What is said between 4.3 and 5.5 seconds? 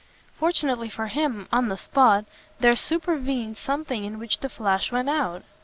the flash went out.